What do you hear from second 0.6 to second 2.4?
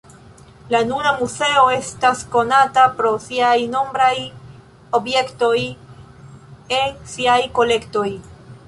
La nuna muzeo estas